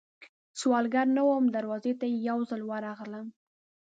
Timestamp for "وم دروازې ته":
1.27-2.05